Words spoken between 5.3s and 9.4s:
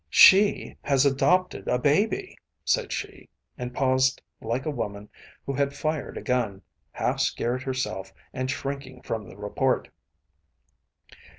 who had fired a gun, half scared herself and shrinking from the